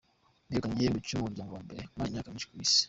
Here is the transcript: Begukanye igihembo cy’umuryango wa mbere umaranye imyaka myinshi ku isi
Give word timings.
Begukanye 0.49 0.71
igihembo 0.75 0.97
cy’umuryango 1.07 1.51
wa 1.53 1.61
mbere 1.65 1.79
umaranye 1.93 2.11
imyaka 2.13 2.31
myinshi 2.31 2.49
ku 2.49 2.55
isi 2.65 2.79